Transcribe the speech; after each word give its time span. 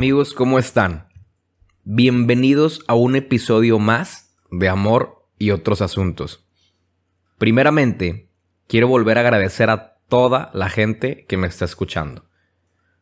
Amigos, 0.00 0.32
¿cómo 0.32 0.58
están? 0.58 1.08
Bienvenidos 1.84 2.82
a 2.88 2.94
un 2.94 3.16
episodio 3.16 3.78
más 3.78 4.34
de 4.50 4.66
Amor 4.70 5.26
y 5.36 5.50
otros 5.50 5.82
asuntos. 5.82 6.48
Primeramente, 7.36 8.30
quiero 8.66 8.88
volver 8.88 9.18
a 9.18 9.20
agradecer 9.20 9.68
a 9.68 9.98
toda 10.08 10.50
la 10.54 10.70
gente 10.70 11.26
que 11.26 11.36
me 11.36 11.46
está 11.46 11.66
escuchando. 11.66 12.24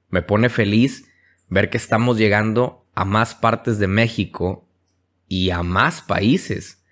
Me 0.08 0.22
pone 0.22 0.48
feliz 0.48 1.08
ver 1.48 1.70
que 1.70 1.76
estamos 1.76 2.18
llegando 2.18 2.84
a 2.96 3.04
más 3.04 3.36
partes 3.36 3.78
de 3.78 3.86
México 3.86 4.68
y 5.28 5.50
a 5.50 5.62
más 5.62 6.02
países. 6.02 6.84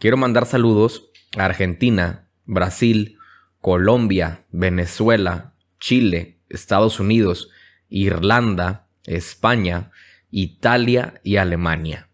Quiero 0.00 0.16
mandar 0.16 0.46
saludos 0.46 1.12
a 1.38 1.44
Argentina, 1.44 2.28
Brasil, 2.46 3.16
Colombia, 3.60 4.44
Venezuela, 4.50 5.54
Chile, 5.78 6.40
Estados 6.48 6.98
Unidos, 6.98 7.48
Irlanda, 7.88 8.85
España, 9.06 9.90
Italia 10.30 11.20
y 11.22 11.36
Alemania. 11.36 12.08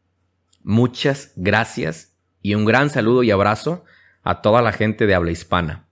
Muchas 0.63 1.33
gracias 1.37 2.17
y 2.41 2.55
un 2.55 2.65
gran 2.65 2.91
saludo 2.91 3.23
y 3.23 3.31
abrazo 3.31 3.85
a 4.23 4.43
toda 4.43 4.63
la 4.63 4.73
gente 4.73 5.07
de 5.07 5.15
habla 5.15 5.31
hispana. 5.31 5.89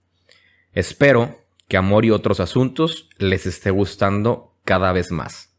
Espero 0.73 1.41
que 1.67 1.77
Amor 1.77 2.05
y 2.05 2.11
otros 2.11 2.39
asuntos 2.39 3.09
les 3.17 3.45
esté 3.45 3.71
gustando 3.71 4.57
cada 4.65 4.91
vez 4.91 5.11
más. 5.11 5.55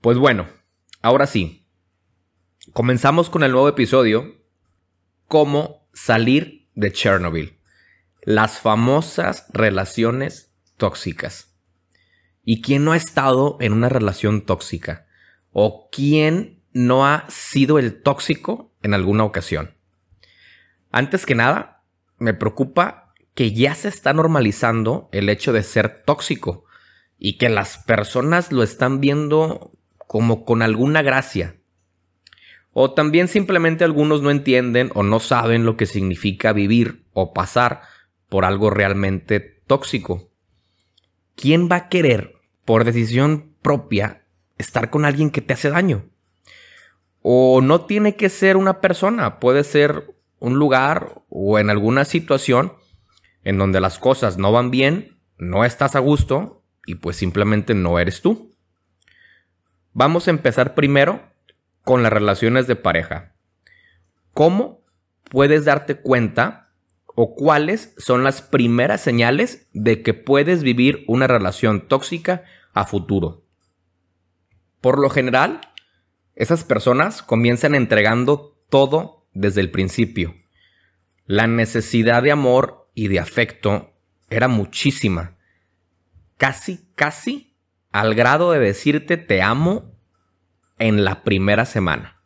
Pues 0.00 0.18
bueno, 0.18 0.48
ahora 1.02 1.26
sí, 1.26 1.68
comenzamos 2.72 3.30
con 3.30 3.42
el 3.42 3.52
nuevo 3.52 3.68
episodio, 3.68 4.36
cómo 5.26 5.88
salir 5.92 6.68
de 6.74 6.92
Chernobyl, 6.92 7.58
las 8.22 8.60
famosas 8.60 9.46
relaciones 9.52 10.52
tóxicas. 10.76 11.47
¿Y 12.50 12.62
quién 12.62 12.82
no 12.82 12.92
ha 12.92 12.96
estado 12.96 13.58
en 13.60 13.74
una 13.74 13.90
relación 13.90 14.40
tóxica? 14.40 15.06
¿O 15.52 15.90
quién 15.92 16.62
no 16.72 17.06
ha 17.06 17.26
sido 17.28 17.78
el 17.78 18.00
tóxico 18.00 18.72
en 18.82 18.94
alguna 18.94 19.24
ocasión? 19.24 19.74
Antes 20.90 21.26
que 21.26 21.34
nada, 21.34 21.84
me 22.16 22.32
preocupa 22.32 23.12
que 23.34 23.52
ya 23.52 23.74
se 23.74 23.88
está 23.88 24.14
normalizando 24.14 25.10
el 25.12 25.28
hecho 25.28 25.52
de 25.52 25.62
ser 25.62 26.04
tóxico 26.06 26.64
y 27.18 27.36
que 27.36 27.50
las 27.50 27.84
personas 27.84 28.50
lo 28.50 28.62
están 28.62 28.98
viendo 28.98 29.72
como 29.98 30.46
con 30.46 30.62
alguna 30.62 31.02
gracia. 31.02 31.56
O 32.72 32.94
también 32.94 33.28
simplemente 33.28 33.84
algunos 33.84 34.22
no 34.22 34.30
entienden 34.30 34.90
o 34.94 35.02
no 35.02 35.20
saben 35.20 35.66
lo 35.66 35.76
que 35.76 35.84
significa 35.84 36.54
vivir 36.54 37.04
o 37.12 37.34
pasar 37.34 37.82
por 38.30 38.46
algo 38.46 38.70
realmente 38.70 39.38
tóxico. 39.66 40.30
¿Quién 41.36 41.68
va 41.70 41.76
a 41.76 41.88
querer 41.90 42.37
por 42.68 42.84
decisión 42.84 43.54
propia 43.62 44.26
estar 44.58 44.90
con 44.90 45.06
alguien 45.06 45.30
que 45.30 45.40
te 45.40 45.54
hace 45.54 45.70
daño. 45.70 46.04
O 47.22 47.62
no 47.62 47.86
tiene 47.86 48.14
que 48.14 48.28
ser 48.28 48.58
una 48.58 48.82
persona, 48.82 49.40
puede 49.40 49.64
ser 49.64 50.14
un 50.38 50.58
lugar 50.58 51.22
o 51.30 51.58
en 51.58 51.70
alguna 51.70 52.04
situación 52.04 52.74
en 53.42 53.56
donde 53.56 53.80
las 53.80 53.98
cosas 53.98 54.36
no 54.36 54.52
van 54.52 54.70
bien, 54.70 55.16
no 55.38 55.64
estás 55.64 55.96
a 55.96 56.00
gusto 56.00 56.62
y 56.84 56.96
pues 56.96 57.16
simplemente 57.16 57.72
no 57.72 57.98
eres 57.98 58.20
tú. 58.20 58.54
Vamos 59.94 60.28
a 60.28 60.30
empezar 60.32 60.74
primero 60.74 61.22
con 61.84 62.02
las 62.02 62.12
relaciones 62.12 62.66
de 62.66 62.76
pareja. 62.76 63.32
¿Cómo 64.34 64.82
puedes 65.30 65.64
darte 65.64 66.02
cuenta 66.02 66.68
o 67.14 67.34
cuáles 67.34 67.94
son 67.96 68.24
las 68.24 68.42
primeras 68.42 69.00
señales 69.00 69.68
de 69.72 70.02
que 70.02 70.12
puedes 70.12 70.62
vivir 70.62 71.04
una 71.08 71.26
relación 71.26 71.88
tóxica 71.88 72.44
a 72.78 72.84
futuro. 72.84 73.44
Por 74.80 75.00
lo 75.00 75.10
general, 75.10 75.60
esas 76.36 76.62
personas 76.62 77.24
comienzan 77.24 77.74
entregando 77.74 78.56
todo 78.70 79.26
desde 79.34 79.60
el 79.60 79.72
principio. 79.72 80.36
La 81.26 81.48
necesidad 81.48 82.22
de 82.22 82.30
amor 82.30 82.88
y 82.94 83.08
de 83.08 83.18
afecto 83.18 83.94
era 84.30 84.46
muchísima. 84.46 85.36
Casi, 86.36 86.88
casi 86.94 87.56
al 87.90 88.14
grado 88.14 88.52
de 88.52 88.60
decirte 88.60 89.16
te 89.16 89.42
amo 89.42 89.98
en 90.78 91.04
la 91.04 91.24
primera 91.24 91.64
semana. 91.64 92.22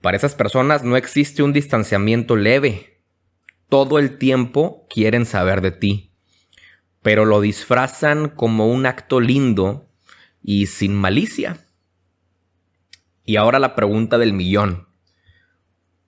Para 0.00 0.16
esas 0.16 0.36
personas 0.36 0.84
no 0.84 0.96
existe 0.96 1.42
un 1.42 1.52
distanciamiento 1.52 2.36
leve. 2.36 3.02
Todo 3.68 3.98
el 3.98 4.18
tiempo 4.18 4.86
quieren 4.88 5.26
saber 5.26 5.62
de 5.62 5.72
ti 5.72 6.09
pero 7.02 7.24
lo 7.24 7.40
disfrazan 7.40 8.28
como 8.28 8.68
un 8.68 8.86
acto 8.86 9.20
lindo 9.20 9.88
y 10.42 10.66
sin 10.66 10.94
malicia. 10.94 11.58
Y 13.24 13.36
ahora 13.36 13.58
la 13.58 13.74
pregunta 13.74 14.18
del 14.18 14.32
millón. 14.32 14.88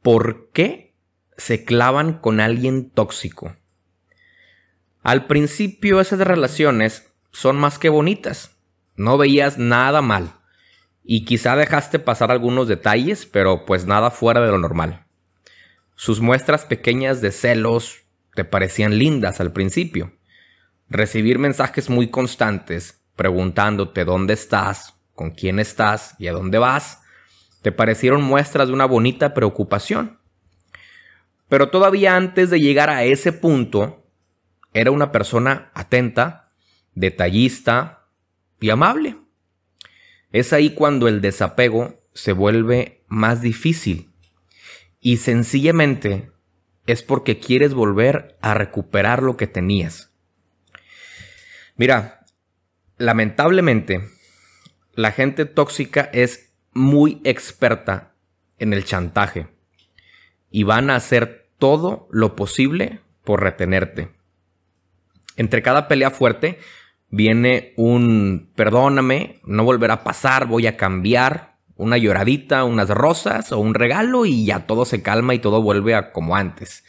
¿Por 0.03 0.51
qué 0.53 0.95
se 1.37 1.65
clavan 1.65 2.15
con 2.15 2.41
alguien 2.41 2.91
tóxico? 2.91 3.57
Al 5.03 5.27
principio 5.27 6.01
esas 6.01 6.21
relaciones 6.21 7.13
son 7.31 7.57
más 7.57 7.79
que 7.79 7.89
bonitas. 7.89 8.57
No 8.97 9.17
veías 9.17 9.59
nada 9.59 10.03
mal. 10.03 10.35
Y 11.05 11.25
quizá 11.25 11.57
dejaste 11.57 11.99
pasar 11.99 12.31
algunos 12.31 12.69
detalles, 12.69 13.27
pero 13.27 13.65
pues 13.65 13.87
nada 13.87 14.11
fuera 14.11 14.41
de 14.41 14.53
lo 14.53 14.59
normal. 14.59 15.07
Sus 15.97 16.21
muestras 16.21 16.65
pequeñas 16.65 17.21
de 17.21 17.33
celos 17.33 18.03
te 18.35 18.45
parecían 18.45 18.99
lindas 18.99 19.41
al 19.41 19.53
principio 19.53 20.13
recibir 20.93 21.39
mensajes 21.39 21.89
muy 21.89 22.09
constantes 22.09 23.01
preguntándote 23.17 24.05
dónde 24.05 24.35
estás, 24.35 24.95
con 25.15 25.31
quién 25.31 25.59
estás 25.59 26.15
y 26.19 26.29
a 26.29 26.33
dónde 26.33 26.59
vas, 26.59 27.01
te 27.63 27.73
parecieron 27.73 28.23
muestras 28.23 28.69
de 28.69 28.75
una 28.75 28.85
bonita 28.85 29.35
preocupación. 29.35 30.19
Pero 31.49 31.71
todavía 31.71 32.17
antes 32.17 32.51
de 32.51 32.61
llegar 32.61 32.91
a 32.91 33.05
ese 33.05 33.33
punto, 33.33 34.07
era 34.75 34.91
una 34.91 35.13
persona 35.13 35.71
atenta, 35.75 36.51
detallista 36.95 38.07
y 38.61 38.71
amable. 38.71 39.17
Es 40.31 40.53
ahí 40.53 40.71
cuando 40.75 41.09
el 41.09 41.21
desapego 41.21 42.03
se 42.15 42.33
vuelve 42.33 43.05
más 43.07 43.41
difícil 43.41 44.11
y 45.01 45.19
sencillamente 45.19 46.31
es 46.87 47.03
porque 47.03 47.39
quieres 47.39 47.75
volver 47.75 48.37
a 48.43 48.55
recuperar 48.55 49.23
lo 49.23 49.37
que 49.37 49.47
tenías. 49.47 50.12
Mira, 51.77 52.25
lamentablemente, 52.99 54.09
la 54.95 55.13
gente 55.13 55.45
tóxica 55.47 56.11
es 56.13 56.53
muy 56.73 57.21
experta 57.25 58.15
en 58.59 58.73
el 58.73 58.85
chantaje 58.85 59.49
y 60.51 60.63
van 60.65 60.91
a 60.91 60.97
hacer 60.97 61.51
todo 61.59 62.09
lo 62.11 62.37
posible 62.37 63.01
por 63.25 63.43
retenerte. 63.43 64.11
Entre 65.37 65.63
cada 65.63 65.89
pelea 65.89 66.11
fuerte 66.11 66.59
viene 67.09 67.73
un 67.77 68.51
perdóname, 68.55 69.41
no 69.45 69.65
volverá 69.65 69.95
a 69.95 70.05
pasar, 70.05 70.47
voy 70.47 70.67
a 70.67 70.77
cambiar, 70.77 71.53
una 71.77 71.97
lloradita, 71.97 72.65
unas 72.65 72.89
rosas 72.91 73.51
o 73.53 73.59
un 73.59 73.75
regalo 73.75 74.27
y 74.27 74.45
ya 74.45 74.67
todo 74.67 74.85
se 74.85 75.03
calma 75.03 75.35
y 75.35 75.39
todo 75.39 75.63
vuelve 75.63 75.95
a 75.95 76.13
como 76.13 76.37
antes. 76.37 76.85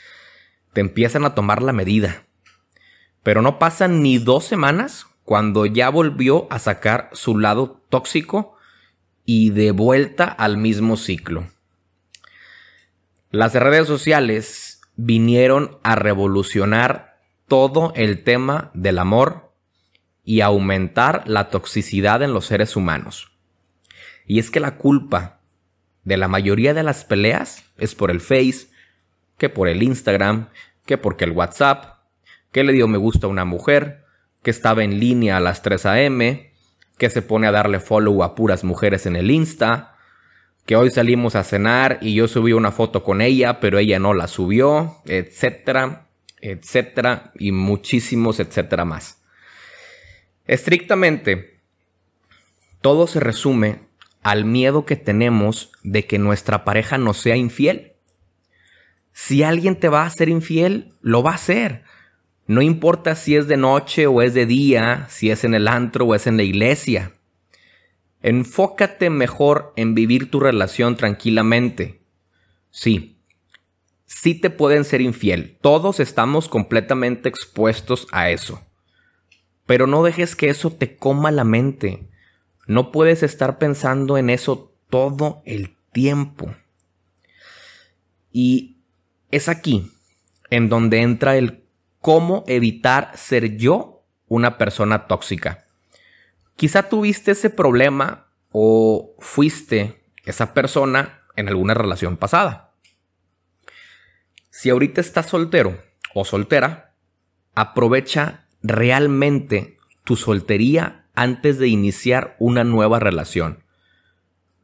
Te 0.74 0.82
empiezan 0.82 1.26
a 1.26 1.36
tomar 1.36 1.62
la 1.62 1.74
medida. 1.74 2.23
Pero 3.24 3.42
no 3.42 3.58
pasan 3.58 4.04
ni 4.04 4.18
dos 4.18 4.46
semanas 4.46 5.08
cuando 5.24 5.66
ya 5.66 5.90
volvió 5.90 6.48
a 6.52 6.60
sacar 6.60 7.10
su 7.14 7.38
lado 7.38 7.82
tóxico 7.90 8.58
y 9.26 9.52
de 9.52 9.72
vuelta 9.72 10.26
al 10.26 10.58
mismo 10.58 10.98
ciclo. 10.98 11.48
Las 13.32 13.54
redes 13.56 13.88
sociales 13.88 14.82
vinieron 14.96 15.78
a 15.84 15.96
revolucionar 15.96 17.18
todo 17.48 17.94
el 17.96 18.24
tema 18.24 18.72
del 18.74 19.00
amor 19.00 19.52
y 20.24 20.42
aumentar 20.42 21.24
la 21.28 21.50
toxicidad 21.50 22.22
en 22.22 22.34
los 22.34 22.46
seres 22.46 22.76
humanos. 22.76 23.32
Y 24.26 24.40
es 24.40 24.52
que 24.52 24.60
la 24.60 24.78
culpa 24.78 25.40
de 26.04 26.18
la 26.18 26.28
mayoría 26.28 26.74
de 26.74 26.84
las 26.84 27.06
peleas 27.06 27.64
es 27.78 27.96
por 27.96 28.12
el 28.12 28.22
Face, 28.22 28.68
que 29.38 29.50
por 29.50 29.68
el 29.68 29.84
Instagram, 29.84 30.50
que 30.86 30.98
porque 30.98 31.26
el 31.26 31.32
WhatsApp, 31.32 31.93
que 32.54 32.64
le 32.64 32.72
dio 32.72 32.88
me 32.88 32.98
gusta 32.98 33.28
a 33.28 33.30
una 33.30 33.44
mujer, 33.44 34.06
que 34.44 34.52
estaba 34.52 34.84
en 34.84 35.00
línea 35.00 35.38
a 35.38 35.42
las 35.42 35.62
3 35.64 35.86
a.m., 35.88 36.54
que 36.98 37.10
se 37.10 37.22
pone 37.22 37.48
a 37.48 37.52
darle 37.52 37.80
follow 37.80 38.24
a 38.24 38.36
puras 38.36 38.64
mujeres 38.64 39.06
en 39.06 39.16
el 39.16 39.32
Insta, 39.32 39.98
que 40.66 40.76
hoy 40.76 40.92
salimos 40.92 41.36
a 41.36 41.44
cenar 41.44 41.98
y 42.02 42.14
yo 42.14 42.28
subí 42.28 42.54
una 42.54 42.72
foto 42.72 43.04
con 43.04 43.20
ella, 43.20 43.60
pero 43.60 43.80
ella 43.80 44.00
no 44.00 44.14
la 44.14 44.28
subió, 44.28 45.02
etcétera, 45.06 46.08
etcétera, 46.40 47.34
y 47.36 47.52
muchísimos 47.52 48.40
etcétera 48.40 48.86
más. 48.86 49.22
Estrictamente, 50.46 51.60
todo 52.82 53.08
se 53.08 53.20
resume 53.20 53.80
al 54.22 54.46
miedo 54.46 54.86
que 54.86 54.96
tenemos 54.96 55.72
de 55.84 56.06
que 56.06 56.20
nuestra 56.20 56.64
pareja 56.64 56.98
nos 56.98 57.18
sea 57.18 57.36
infiel. 57.36 57.94
Si 59.12 59.44
alguien 59.44 59.80
te 59.80 59.90
va 59.90 60.06
a 60.06 60.10
ser 60.10 60.30
infiel, 60.30 60.94
lo 61.02 61.24
va 61.24 61.32
a 61.32 61.36
hacer. 61.36 61.84
No 62.46 62.62
importa 62.62 63.16
si 63.16 63.36
es 63.36 63.48
de 63.48 63.58
noche 63.58 64.08
o 64.08 64.22
es 64.22 64.34
de 64.34 64.46
día, 64.46 65.08
si 65.10 65.32
es 65.32 65.44
en 65.44 65.54
el 65.54 65.68
antro 65.68 66.06
o 66.06 66.16
es 66.16 66.28
en 66.28 66.38
la 66.38 66.44
iglesia. 66.44 67.14
Enfócate 68.22 69.10
mejor 69.10 69.74
en 69.76 69.96
vivir 69.96 70.30
tu 70.30 70.40
relación 70.40 70.96
tranquilamente. 70.96 72.02
Sí, 72.70 73.18
sí 74.06 74.36
te 74.36 74.50
pueden 74.50 74.84
ser 74.84 75.02
infiel. 75.02 75.58
Todos 75.62 76.00
estamos 76.00 76.50
completamente 76.50 77.30
expuestos 77.30 78.08
a 78.12 78.30
eso. 78.30 78.62
Pero 79.66 79.88
no 79.88 80.04
dejes 80.04 80.36
que 80.36 80.50
eso 80.50 80.72
te 80.72 80.98
coma 80.98 81.32
la 81.32 81.44
mente. 81.44 82.10
No 82.68 82.92
puedes 82.92 83.24
estar 83.24 83.58
pensando 83.58 84.18
en 84.18 84.30
eso 84.30 84.74
todo 84.90 85.42
el 85.46 85.76
tiempo. 85.92 86.54
Y 88.32 88.78
es 89.32 89.48
aquí 89.48 89.92
en 90.50 90.70
donde 90.70 91.02
entra 91.02 91.38
el 91.38 91.63
cómo 92.04 92.44
evitar 92.48 93.14
ser 93.16 93.56
yo 93.56 94.04
una 94.28 94.58
persona 94.58 95.08
tóxica. 95.08 95.66
Quizá 96.58 96.90
tuviste 96.90 97.32
ese 97.32 97.50
problema 97.50 98.28
o 98.52 99.16
fuiste 99.20 100.04
esa 100.26 100.54
persona 100.54 101.22
en 101.38 101.48
alguna 101.48 101.74
relación 101.74 102.18
pasada. 102.18 102.74
Si 104.50 104.70
ahorita 104.70 105.00
estás 105.00 105.28
soltero 105.28 105.82
o 106.14 106.26
soltera, 106.26 106.94
aprovecha 107.56 108.48
realmente 108.62 109.78
tu 110.04 110.18
soltería 110.18 111.06
antes 111.16 111.58
de 111.58 111.70
iniciar 111.70 112.36
una 112.38 112.66
nueva 112.66 113.00
relación. 113.00 113.64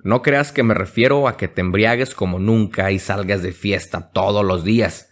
No 0.04 0.22
creas 0.22 0.52
que 0.52 0.64
me 0.64 0.74
refiero 0.74 1.26
a 1.30 1.38
que 1.38 1.48
te 1.48 1.62
embriagues 1.62 2.14
como 2.14 2.38
nunca 2.38 2.92
y 2.92 3.00
salgas 3.00 3.44
de 3.44 3.54
fiesta 3.54 4.12
todos 4.12 4.44
los 4.44 4.66
días. 4.66 5.09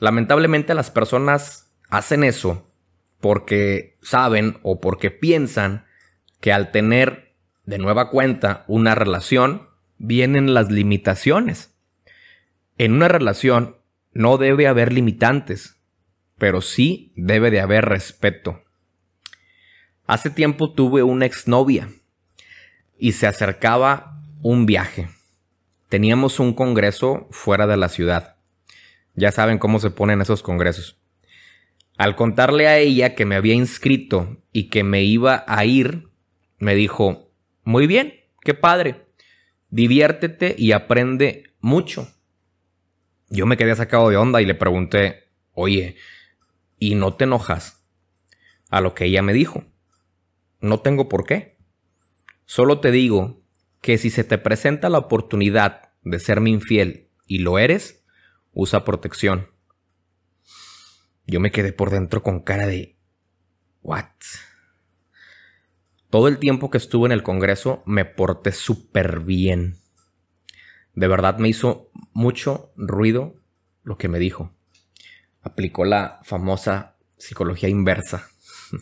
Lamentablemente 0.00 0.74
las 0.74 0.90
personas 0.90 1.70
hacen 1.90 2.24
eso 2.24 2.72
porque 3.20 3.98
saben 4.00 4.58
o 4.62 4.80
porque 4.80 5.10
piensan 5.10 5.84
que 6.40 6.52
al 6.54 6.70
tener 6.70 7.34
de 7.66 7.76
nueva 7.76 8.08
cuenta 8.08 8.64
una 8.66 8.94
relación 8.94 9.68
vienen 9.98 10.54
las 10.54 10.70
limitaciones. 10.70 11.76
En 12.78 12.94
una 12.94 13.08
relación 13.08 13.76
no 14.12 14.38
debe 14.38 14.66
haber 14.66 14.90
limitantes, 14.90 15.76
pero 16.38 16.62
sí 16.62 17.12
debe 17.14 17.50
de 17.50 17.60
haber 17.60 17.84
respeto. 17.84 18.64
Hace 20.06 20.30
tiempo 20.30 20.72
tuve 20.72 21.02
una 21.02 21.26
exnovia 21.26 21.90
y 22.98 23.12
se 23.12 23.26
acercaba 23.26 24.22
un 24.40 24.64
viaje. 24.64 25.10
Teníamos 25.90 26.40
un 26.40 26.54
congreso 26.54 27.28
fuera 27.30 27.66
de 27.66 27.76
la 27.76 27.90
ciudad. 27.90 28.39
Ya 29.14 29.32
saben 29.32 29.58
cómo 29.58 29.78
se 29.78 29.90
ponen 29.90 30.20
esos 30.20 30.42
congresos. 30.42 30.98
Al 31.96 32.16
contarle 32.16 32.66
a 32.66 32.78
ella 32.78 33.14
que 33.14 33.26
me 33.26 33.36
había 33.36 33.54
inscrito 33.54 34.42
y 34.52 34.70
que 34.70 34.84
me 34.84 35.02
iba 35.02 35.44
a 35.46 35.64
ir, 35.64 36.08
me 36.58 36.74
dijo, 36.74 37.30
muy 37.62 37.86
bien, 37.86 38.14
qué 38.40 38.54
padre, 38.54 39.06
diviértete 39.68 40.54
y 40.56 40.72
aprende 40.72 41.54
mucho. 41.60 42.08
Yo 43.28 43.46
me 43.46 43.56
quedé 43.56 43.74
sacado 43.76 44.08
de 44.08 44.16
onda 44.16 44.40
y 44.40 44.46
le 44.46 44.54
pregunté, 44.54 45.30
oye, 45.52 45.96
¿y 46.78 46.94
no 46.94 47.14
te 47.14 47.24
enojas? 47.24 47.84
A 48.70 48.80
lo 48.80 48.94
que 48.94 49.04
ella 49.04 49.22
me 49.22 49.32
dijo, 49.32 49.64
no 50.60 50.80
tengo 50.80 51.08
por 51.08 51.26
qué. 51.26 51.58
Solo 52.44 52.80
te 52.80 52.90
digo 52.90 53.42
que 53.80 53.98
si 53.98 54.10
se 54.10 54.24
te 54.24 54.38
presenta 54.38 54.88
la 54.88 54.98
oportunidad 54.98 55.92
de 56.02 56.18
serme 56.18 56.50
infiel 56.50 57.08
y 57.26 57.38
lo 57.38 57.58
eres, 57.58 57.99
usa 58.52 58.84
protección. 58.84 59.48
Yo 61.26 61.40
me 61.40 61.50
quedé 61.50 61.72
por 61.72 61.90
dentro 61.90 62.22
con 62.22 62.40
cara 62.40 62.66
de... 62.66 62.96
¿What? 63.82 64.06
Todo 66.10 66.26
el 66.26 66.38
tiempo 66.38 66.70
que 66.70 66.78
estuve 66.78 67.06
en 67.06 67.12
el 67.12 67.22
Congreso 67.22 67.82
me 67.86 68.04
porté 68.04 68.52
súper 68.52 69.20
bien. 69.20 69.76
De 70.94 71.06
verdad 71.06 71.38
me 71.38 71.48
hizo 71.48 71.90
mucho 72.12 72.72
ruido 72.76 73.36
lo 73.84 73.96
que 73.96 74.08
me 74.08 74.18
dijo. 74.18 74.52
Aplicó 75.42 75.84
la 75.84 76.20
famosa 76.24 76.96
psicología 77.16 77.68
inversa. 77.68 78.28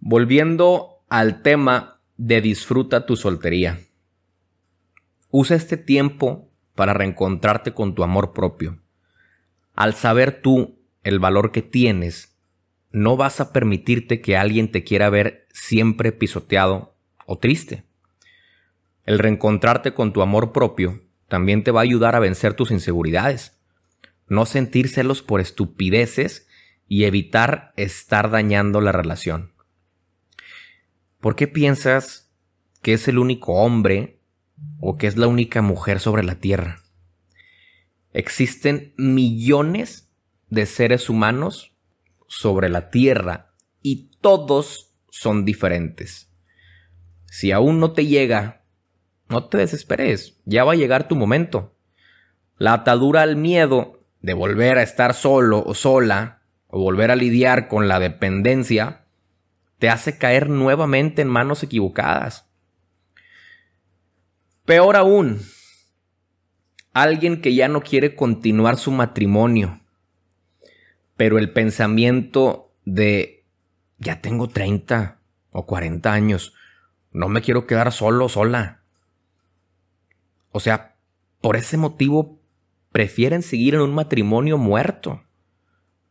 Volviendo 0.00 1.04
al 1.08 1.42
tema 1.42 2.00
de 2.16 2.40
disfruta 2.40 3.06
tu 3.06 3.16
soltería. 3.16 3.80
Usa 5.30 5.56
este 5.56 5.76
tiempo 5.76 6.49
para 6.74 6.94
reencontrarte 6.94 7.72
con 7.72 7.94
tu 7.94 8.02
amor 8.02 8.32
propio. 8.32 8.78
Al 9.74 9.94
saber 9.94 10.40
tú 10.42 10.78
el 11.02 11.18
valor 11.18 11.52
que 11.52 11.62
tienes, 11.62 12.36
no 12.92 13.16
vas 13.16 13.40
a 13.40 13.52
permitirte 13.52 14.20
que 14.20 14.36
alguien 14.36 14.70
te 14.70 14.84
quiera 14.84 15.10
ver 15.10 15.46
siempre 15.52 16.12
pisoteado 16.12 16.94
o 17.26 17.38
triste. 17.38 17.84
El 19.04 19.18
reencontrarte 19.18 19.94
con 19.94 20.12
tu 20.12 20.22
amor 20.22 20.52
propio 20.52 21.02
también 21.28 21.64
te 21.64 21.70
va 21.70 21.80
a 21.80 21.84
ayudar 21.84 22.16
a 22.16 22.20
vencer 22.20 22.54
tus 22.54 22.70
inseguridades. 22.70 23.58
No 24.28 24.46
sentir 24.46 24.88
celos 24.88 25.22
por 25.22 25.40
estupideces 25.40 26.48
y 26.88 27.04
evitar 27.04 27.72
estar 27.76 28.30
dañando 28.30 28.80
la 28.80 28.92
relación. 28.92 29.52
¿Por 31.20 31.36
qué 31.36 31.46
piensas 31.46 32.30
que 32.82 32.94
es 32.94 33.06
el 33.08 33.18
único 33.18 33.54
hombre 33.54 34.19
o 34.80 34.96
que 34.96 35.06
es 35.06 35.16
la 35.16 35.26
única 35.26 35.62
mujer 35.62 36.00
sobre 36.00 36.22
la 36.22 36.36
Tierra? 36.36 36.80
Existen 38.12 38.94
millones 38.96 40.10
de 40.48 40.66
seres 40.66 41.08
humanos 41.08 41.76
sobre 42.26 42.68
la 42.68 42.90
Tierra 42.90 43.54
y 43.82 44.10
todos 44.20 44.92
son 45.10 45.44
diferentes. 45.44 46.30
Si 47.26 47.52
aún 47.52 47.78
no 47.78 47.92
te 47.92 48.06
llega, 48.06 48.64
no 49.28 49.44
te 49.44 49.58
desesperes, 49.58 50.40
ya 50.44 50.64
va 50.64 50.72
a 50.72 50.76
llegar 50.76 51.06
tu 51.06 51.14
momento. 51.14 51.76
La 52.58 52.72
atadura 52.72 53.22
al 53.22 53.36
miedo 53.36 54.04
de 54.20 54.34
volver 54.34 54.78
a 54.78 54.82
estar 54.82 55.14
solo 55.14 55.62
o 55.64 55.74
sola, 55.74 56.42
o 56.66 56.80
volver 56.80 57.10
a 57.10 57.16
lidiar 57.16 57.68
con 57.68 57.88
la 57.88 57.98
dependencia, 57.98 59.04
te 59.78 59.88
hace 59.88 60.18
caer 60.18 60.48
nuevamente 60.48 61.22
en 61.22 61.28
manos 61.28 61.62
equivocadas. 61.62 62.49
Peor 64.70 64.94
aún, 64.94 65.40
alguien 66.92 67.40
que 67.40 67.56
ya 67.56 67.66
no 67.66 67.80
quiere 67.80 68.14
continuar 68.14 68.76
su 68.76 68.92
matrimonio, 68.92 69.80
pero 71.16 71.40
el 71.40 71.52
pensamiento 71.52 72.72
de 72.84 73.44
ya 73.98 74.20
tengo 74.20 74.48
30 74.48 75.18
o 75.50 75.66
40 75.66 76.12
años, 76.12 76.54
no 77.10 77.28
me 77.28 77.42
quiero 77.42 77.66
quedar 77.66 77.90
solo, 77.90 78.28
sola. 78.28 78.84
O 80.52 80.60
sea, 80.60 80.94
por 81.40 81.56
ese 81.56 81.76
motivo 81.76 82.40
prefieren 82.92 83.42
seguir 83.42 83.74
en 83.74 83.80
un 83.80 83.92
matrimonio 83.92 84.56
muerto. 84.56 85.24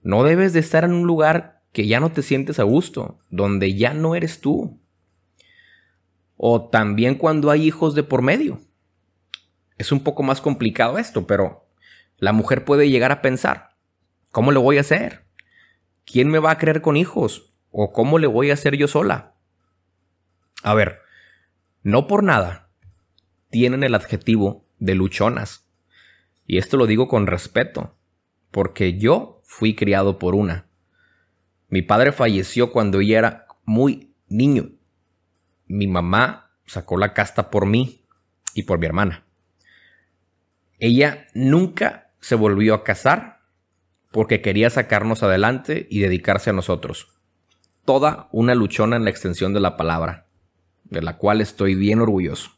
No 0.01 0.25
debes 0.25 0.51
de 0.51 0.59
estar 0.59 0.83
en 0.83 0.91
un 0.91 1.07
lugar 1.07 1.63
que 1.71 1.87
ya 1.87 2.01
no 2.01 2.11
te 2.11 2.23
sientes 2.23 2.59
a 2.59 2.63
gusto, 2.63 3.19
donde 3.29 3.75
ya 3.75 3.93
no 3.93 4.15
eres 4.15 4.41
tú. 4.41 4.81
O 6.41 6.69
también 6.69 7.15
cuando 7.15 7.51
hay 7.51 7.67
hijos 7.67 7.93
de 7.93 8.03
por 8.03 8.21
medio. 8.21 8.61
Es 9.77 9.91
un 9.91 9.99
poco 10.03 10.23
más 10.23 10.41
complicado 10.41 10.97
esto, 10.97 11.27
pero 11.27 11.67
la 12.17 12.31
mujer 12.31 12.65
puede 12.65 12.89
llegar 12.89 13.11
a 13.11 13.21
pensar, 13.21 13.69
¿Cómo 14.31 14.51
le 14.51 14.59
voy 14.59 14.77
a 14.77 14.81
hacer? 14.81 15.25
¿Quién 16.05 16.29
me 16.29 16.37
va 16.37 16.51
a 16.51 16.57
creer 16.59 16.81
con 16.81 16.97
hijos? 16.97 17.51
¿O 17.71 17.91
cómo 17.91 18.19
le 18.19 18.27
voy 18.27 18.51
a 18.51 18.53
hacer 18.53 18.77
yo 18.77 18.87
sola? 18.87 19.33
A 20.61 20.75
ver, 20.75 20.99
no 21.81 22.05
por 22.05 22.23
nada 22.23 22.69
tienen 23.49 23.83
el 23.83 23.95
adjetivo 23.95 24.67
de 24.77 24.93
luchonas. 24.93 25.67
Y 26.45 26.57
esto 26.57 26.77
lo 26.77 26.85
digo 26.85 27.07
con 27.07 27.25
respeto, 27.25 27.97
porque 28.51 28.99
yo 28.99 29.41
fui 29.43 29.75
criado 29.75 30.19
por 30.19 30.35
una. 30.35 30.67
Mi 31.67 31.81
padre 31.81 32.11
falleció 32.11 32.71
cuando 32.71 32.99
ella 32.99 33.17
era 33.17 33.47
muy 33.65 34.13
niño. 34.27 34.69
Mi 35.69 35.87
mamá 35.87 36.51
sacó 36.65 36.97
la 36.97 37.13
casta 37.13 37.49
por 37.49 37.65
mí 37.65 38.05
y 38.53 38.63
por 38.63 38.79
mi 38.79 38.87
hermana. 38.87 39.23
Ella 40.79 41.27
nunca 41.33 42.11
se 42.19 42.35
volvió 42.35 42.73
a 42.73 42.83
casar 42.83 43.39
porque 44.11 44.41
quería 44.41 44.69
sacarnos 44.71 45.21
adelante 45.23 45.87
y 45.89 45.99
dedicarse 45.99 46.49
a 46.49 46.53
nosotros. 46.53 47.19
Toda 47.85 48.29
una 48.31 48.55
luchona 48.55 48.95
en 48.95 49.03
la 49.03 49.11
extensión 49.11 49.53
de 49.53 49.59
la 49.59 49.77
palabra, 49.77 50.25
de 50.85 51.01
la 51.01 51.17
cual 51.17 51.39
estoy 51.39 51.75
bien 51.75 52.01
orgulloso. 52.01 52.51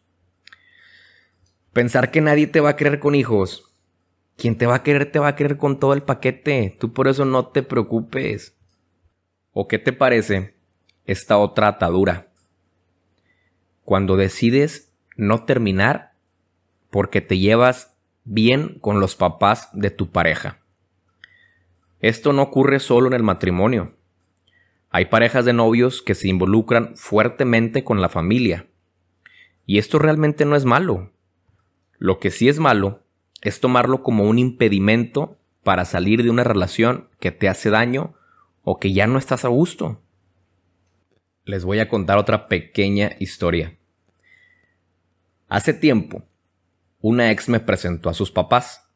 Pensar 1.73 2.11
que 2.11 2.21
nadie 2.21 2.47
te 2.47 2.61
va 2.61 2.69
a 2.69 2.75
querer 2.77 2.99
con 2.99 3.15
hijos. 3.15 3.75
Quien 4.37 4.57
te 4.57 4.67
va 4.67 4.75
a 4.75 4.83
querer 4.83 5.11
te 5.11 5.19
va 5.19 5.27
a 5.27 5.35
querer 5.35 5.57
con 5.57 5.79
todo 5.79 5.93
el 5.93 6.03
paquete. 6.03 6.77
Tú 6.79 6.93
por 6.93 7.09
eso 7.09 7.25
no 7.25 7.47
te 7.47 7.61
preocupes. 7.61 8.57
¿O 9.51 9.67
qué 9.67 9.79
te 9.79 9.91
parece 9.91 10.55
esta 11.05 11.37
otra 11.37 11.67
atadura? 11.67 12.30
Cuando 13.83 14.15
decides 14.15 14.91
no 15.17 15.45
terminar 15.45 16.13
porque 16.89 17.21
te 17.21 17.37
llevas 17.37 17.95
bien 18.23 18.77
con 18.79 18.99
los 18.99 19.15
papás 19.15 19.69
de 19.73 19.89
tu 19.89 20.11
pareja. 20.11 20.59
Esto 21.99 22.33
no 22.33 22.41
ocurre 22.41 22.79
solo 22.79 23.07
en 23.07 23.13
el 23.13 23.23
matrimonio. 23.23 23.95
Hay 24.89 25.05
parejas 25.05 25.45
de 25.45 25.53
novios 25.53 26.01
que 26.01 26.15
se 26.15 26.27
involucran 26.27 26.97
fuertemente 26.97 27.83
con 27.83 28.01
la 28.01 28.09
familia 28.09 28.67
Y 29.65 29.77
esto 29.77 29.99
realmente 29.99 30.43
no 30.43 30.55
es 30.55 30.65
malo. 30.65 31.11
Lo 31.97 32.19
que 32.19 32.31
sí 32.31 32.49
es 32.49 32.59
malo 32.59 33.03
es 33.41 33.59
tomarlo 33.61 34.03
como 34.03 34.25
un 34.25 34.37
impedimento 34.37 35.37
para 35.63 35.85
salir 35.85 36.23
de 36.23 36.29
una 36.29 36.43
relación 36.43 37.07
que 37.19 37.31
te 37.31 37.47
hace 37.47 37.69
daño 37.69 38.15
o 38.63 38.79
que 38.79 38.91
ya 38.91 39.07
no 39.07 39.17
estás 39.17 39.45
a 39.45 39.49
gusto. 39.49 40.00
Les 41.51 41.65
voy 41.65 41.79
a 41.79 41.89
contar 41.89 42.17
otra 42.17 42.47
pequeña 42.47 43.11
historia. 43.19 43.75
Hace 45.49 45.73
tiempo, 45.73 46.23
una 47.01 47.29
ex 47.29 47.49
me 47.49 47.59
presentó 47.59 48.09
a 48.09 48.13
sus 48.13 48.31
papás. 48.31 48.87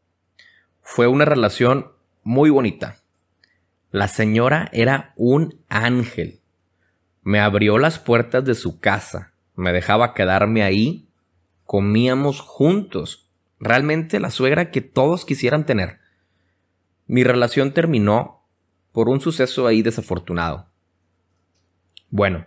Fue 0.81 1.05
una 1.07 1.25
relación 1.25 1.91
muy 2.24 2.50
bonita. 2.50 3.01
La 3.91 4.07
señora 4.07 4.69
era 4.71 5.12
un 5.17 5.59
ángel. 5.67 6.39
Me 7.24 7.41
abrió 7.41 7.77
las 7.77 8.00
puertas 8.00 8.45
de 8.45 8.55
su 8.55 8.79
casa, 8.79 9.33
me 9.57 9.74
dejaba 9.74 10.13
quedarme 10.13 10.63
ahí, 10.63 11.09
comíamos 11.65 12.39
juntos. 12.39 13.29
Realmente 13.59 14.21
la 14.21 14.31
suegra 14.31 14.71
que 14.71 14.79
todos 14.79 15.25
quisieran 15.25 15.65
tener. 15.65 16.00
Mi 17.05 17.25
relación 17.25 17.74
terminó 17.74 18.45
por 18.93 19.09
un 19.09 19.19
suceso 19.19 19.67
ahí 19.67 19.81
desafortunado. 19.81 20.69
Bueno, 22.15 22.45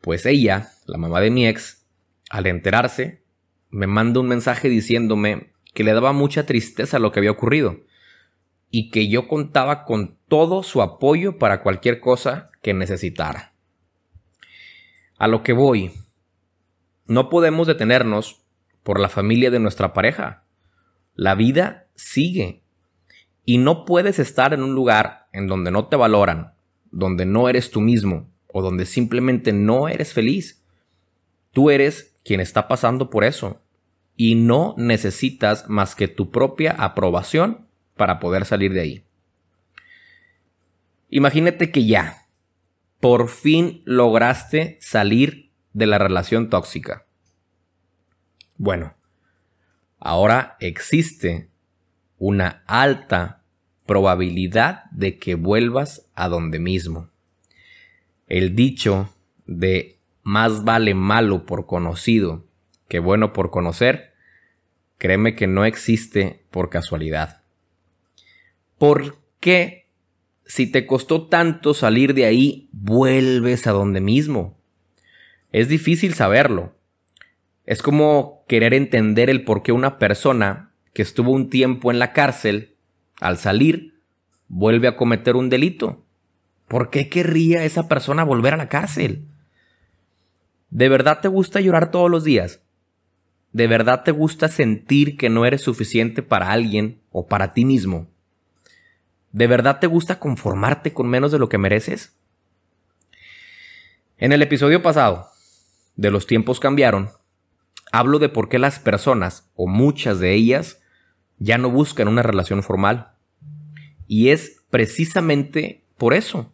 pues 0.00 0.24
ella, 0.24 0.70
la 0.86 0.96
mamá 0.96 1.20
de 1.20 1.30
mi 1.30 1.46
ex, 1.46 1.84
al 2.30 2.46
enterarse, 2.46 3.22
me 3.68 3.86
manda 3.86 4.18
un 4.18 4.28
mensaje 4.28 4.70
diciéndome 4.70 5.52
que 5.74 5.84
le 5.84 5.92
daba 5.92 6.14
mucha 6.14 6.46
tristeza 6.46 6.98
lo 6.98 7.12
que 7.12 7.20
había 7.20 7.32
ocurrido 7.32 7.80
y 8.70 8.88
que 8.88 9.08
yo 9.08 9.28
contaba 9.28 9.84
con 9.84 10.16
todo 10.26 10.62
su 10.62 10.80
apoyo 10.80 11.36
para 11.36 11.62
cualquier 11.62 12.00
cosa 12.00 12.50
que 12.62 12.72
necesitara. 12.72 13.52
A 15.18 15.28
lo 15.28 15.42
que 15.42 15.52
voy, 15.52 15.92
no 17.04 17.28
podemos 17.28 17.66
detenernos 17.66 18.42
por 18.84 19.00
la 19.00 19.10
familia 19.10 19.50
de 19.50 19.60
nuestra 19.60 19.92
pareja. 19.92 20.46
La 21.14 21.34
vida 21.34 21.88
sigue 21.94 22.62
y 23.44 23.58
no 23.58 23.84
puedes 23.84 24.18
estar 24.18 24.54
en 24.54 24.62
un 24.62 24.74
lugar 24.74 25.28
en 25.30 25.46
donde 25.46 25.70
no 25.70 25.88
te 25.88 25.96
valoran, 25.96 26.54
donde 26.90 27.26
no 27.26 27.50
eres 27.50 27.70
tú 27.70 27.82
mismo 27.82 28.31
o 28.52 28.62
donde 28.62 28.86
simplemente 28.86 29.52
no 29.52 29.88
eres 29.88 30.12
feliz. 30.12 30.62
Tú 31.52 31.70
eres 31.70 32.14
quien 32.24 32.40
está 32.40 32.68
pasando 32.68 33.10
por 33.10 33.24
eso 33.24 33.60
y 34.16 34.34
no 34.34 34.74
necesitas 34.78 35.68
más 35.68 35.94
que 35.94 36.08
tu 36.08 36.30
propia 36.30 36.72
aprobación 36.72 37.66
para 37.96 38.18
poder 38.20 38.44
salir 38.44 38.72
de 38.72 38.80
ahí. 38.80 39.04
Imagínate 41.08 41.70
que 41.70 41.84
ya, 41.84 42.26
por 43.00 43.28
fin 43.28 43.82
lograste 43.84 44.78
salir 44.80 45.50
de 45.72 45.86
la 45.86 45.98
relación 45.98 46.48
tóxica. 46.48 47.06
Bueno, 48.56 48.94
ahora 49.98 50.56
existe 50.60 51.50
una 52.18 52.62
alta 52.66 53.42
probabilidad 53.86 54.84
de 54.90 55.18
que 55.18 55.34
vuelvas 55.34 56.08
a 56.14 56.28
donde 56.28 56.58
mismo. 56.58 57.11
El 58.32 58.56
dicho 58.56 59.14
de 59.44 59.98
más 60.22 60.64
vale 60.64 60.94
malo 60.94 61.44
por 61.44 61.66
conocido 61.66 62.46
que 62.88 62.98
bueno 62.98 63.34
por 63.34 63.50
conocer, 63.50 64.14
créeme 64.96 65.36
que 65.36 65.46
no 65.46 65.66
existe 65.66 66.42
por 66.50 66.70
casualidad. 66.70 67.42
¿Por 68.78 69.18
qué, 69.38 69.90
si 70.46 70.66
te 70.66 70.86
costó 70.86 71.26
tanto 71.26 71.74
salir 71.74 72.14
de 72.14 72.24
ahí, 72.24 72.70
vuelves 72.72 73.66
a 73.66 73.72
donde 73.72 74.00
mismo? 74.00 74.58
Es 75.52 75.68
difícil 75.68 76.14
saberlo. 76.14 76.74
Es 77.66 77.82
como 77.82 78.46
querer 78.48 78.72
entender 78.72 79.28
el 79.28 79.44
por 79.44 79.62
qué 79.62 79.72
una 79.72 79.98
persona 79.98 80.72
que 80.94 81.02
estuvo 81.02 81.32
un 81.32 81.50
tiempo 81.50 81.90
en 81.90 81.98
la 81.98 82.14
cárcel 82.14 82.76
al 83.20 83.36
salir, 83.36 84.00
vuelve 84.48 84.88
a 84.88 84.96
cometer 84.96 85.36
un 85.36 85.50
delito. 85.50 86.06
¿Por 86.72 86.88
qué 86.88 87.10
querría 87.10 87.64
esa 87.64 87.86
persona 87.86 88.24
volver 88.24 88.54
a 88.54 88.56
la 88.56 88.70
cárcel? 88.70 89.28
¿De 90.70 90.88
verdad 90.88 91.20
te 91.20 91.28
gusta 91.28 91.60
llorar 91.60 91.90
todos 91.90 92.10
los 92.10 92.24
días? 92.24 92.62
¿De 93.52 93.66
verdad 93.66 94.04
te 94.04 94.10
gusta 94.10 94.48
sentir 94.48 95.18
que 95.18 95.28
no 95.28 95.44
eres 95.44 95.60
suficiente 95.60 96.22
para 96.22 96.50
alguien 96.50 97.02
o 97.10 97.26
para 97.26 97.52
ti 97.52 97.66
mismo? 97.66 98.08
¿De 99.32 99.46
verdad 99.46 99.80
te 99.80 99.86
gusta 99.86 100.18
conformarte 100.18 100.94
con 100.94 101.10
menos 101.10 101.30
de 101.30 101.38
lo 101.38 101.50
que 101.50 101.58
mereces? 101.58 102.16
En 104.16 104.32
el 104.32 104.40
episodio 104.40 104.80
pasado, 104.80 105.28
de 105.96 106.10
los 106.10 106.26
tiempos 106.26 106.58
cambiaron, 106.58 107.10
hablo 107.92 108.18
de 108.18 108.30
por 108.30 108.48
qué 108.48 108.58
las 108.58 108.78
personas, 108.78 109.50
o 109.56 109.66
muchas 109.66 110.20
de 110.20 110.32
ellas, 110.32 110.80
ya 111.38 111.58
no 111.58 111.70
buscan 111.70 112.08
una 112.08 112.22
relación 112.22 112.62
formal. 112.62 113.12
Y 114.06 114.30
es 114.30 114.62
precisamente 114.70 115.84
por 115.98 116.14
eso. 116.14 116.51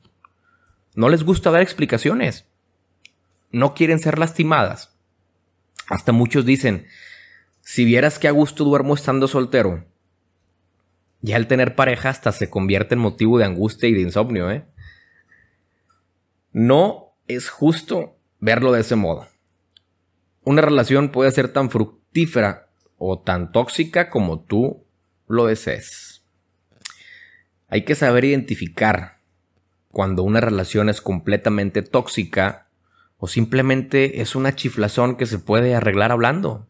No 0.99 1.09
les 1.09 1.23
gusta 1.23 1.52
dar 1.52 1.62
explicaciones. 1.62 2.45
No 3.52 3.73
quieren 3.73 4.00
ser 4.00 4.19
lastimadas. 4.19 4.99
Hasta 5.88 6.11
muchos 6.11 6.45
dicen, 6.45 6.88
si 7.61 7.85
vieras 7.85 8.19
que 8.19 8.26
a 8.26 8.33
gusto 8.33 8.64
duermo 8.64 8.97
estando 8.97 9.28
soltero, 9.28 9.85
ya 11.21 11.37
el 11.37 11.47
tener 11.47 11.76
pareja 11.76 12.09
hasta 12.09 12.33
se 12.33 12.50
convierte 12.50 12.97
en 12.97 13.00
motivo 13.00 13.38
de 13.38 13.45
angustia 13.45 13.88
y 13.88 13.95
de 13.95 14.00
insomnio, 14.00 14.50
¿eh? 14.50 14.64
No 16.50 17.14
es 17.28 17.49
justo 17.49 18.17
verlo 18.40 18.73
de 18.73 18.81
ese 18.81 18.97
modo. 18.97 19.28
Una 20.43 20.62
relación 20.62 21.11
puede 21.11 21.31
ser 21.31 21.52
tan 21.52 21.71
fructífera 21.71 22.71
o 22.97 23.21
tan 23.21 23.52
tóxica 23.52 24.11
como 24.11 24.40
tú 24.40 24.85
lo 25.28 25.47
desees. 25.47 26.25
Hay 27.69 27.85
que 27.85 27.95
saber 27.95 28.25
identificar 28.25 29.17
cuando 29.99 30.23
una 30.23 30.40
relación 30.40 30.88
es 30.88 31.00
completamente 31.00 31.83
tóxica 31.83 32.69
o 33.17 33.26
simplemente 33.26 34.21
es 34.21 34.37
una 34.37 34.55
chiflazón 34.55 35.17
que 35.17 35.26
se 35.26 35.40
puede 35.40 35.75
arreglar 35.75 36.12
hablando. 36.12 36.69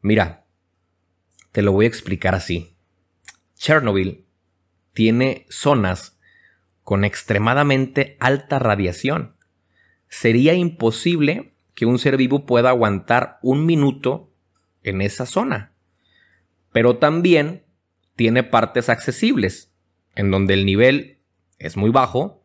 Mira, 0.00 0.46
te 1.52 1.60
lo 1.60 1.72
voy 1.72 1.84
a 1.84 1.88
explicar 1.88 2.34
así. 2.34 2.78
Chernobyl 3.56 4.24
tiene 4.94 5.44
zonas 5.50 6.18
con 6.82 7.04
extremadamente 7.04 8.16
alta 8.20 8.58
radiación. 8.58 9.36
Sería 10.08 10.54
imposible 10.54 11.52
que 11.74 11.84
un 11.84 11.98
ser 11.98 12.16
vivo 12.16 12.46
pueda 12.46 12.70
aguantar 12.70 13.38
un 13.42 13.66
minuto 13.66 14.32
en 14.82 15.02
esa 15.02 15.26
zona. 15.26 15.74
Pero 16.72 16.96
también 16.96 17.66
tiene 18.16 18.44
partes 18.44 18.88
accesibles, 18.88 19.74
en 20.14 20.30
donde 20.30 20.54
el 20.54 20.64
nivel 20.64 21.13
es 21.58 21.76
muy 21.76 21.90
bajo 21.90 22.44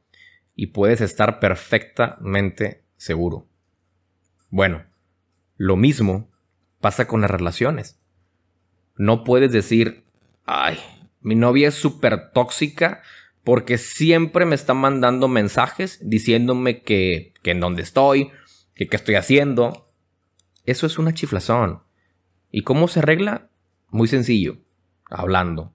y 0.56 0.68
puedes 0.68 1.01
estar 1.01 1.39
perfectamente 1.39 2.84
seguro. 2.98 3.48
Bueno, 4.50 4.86
lo 5.56 5.75
mismo 5.75 6.30
pasa 6.80 7.08
con 7.08 7.22
las 7.22 7.32
relaciones. 7.32 8.00
No 8.96 9.24
puedes 9.24 9.51
decir, 9.51 10.06
ay, 10.46 10.78
mi 11.22 11.36
novia 11.36 11.70
es 11.70 11.75
súper 11.75 12.32
tóxica 12.32 13.01
porque 13.44 13.78
siempre 13.78 14.46
me 14.46 14.56
está 14.56 14.74
mandando 14.74 15.28
mensajes 15.28 16.00
diciéndome 16.01 16.82
que, 16.82 17.34
que 17.42 17.51
en 17.51 17.60
dónde 17.60 17.82
estoy, 17.82 18.32
que 18.75 18.88
qué 18.88 18.96
estoy 18.96 19.16
haciendo. 19.16 19.92
Eso 20.66 20.86
es 20.88 21.00
una 21.00 21.13
chiflazón. 21.13 21.84
¿Y 22.51 22.63
cómo 22.63 22.88
se 22.88 23.00
arregla? 23.00 23.50
Muy 23.89 24.08
sencillo, 24.08 24.58
hablando. 25.10 25.74